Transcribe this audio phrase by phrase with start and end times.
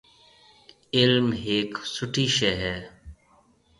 [0.97, 2.75] علم هيَڪ سُٺِي شئي هيَ۔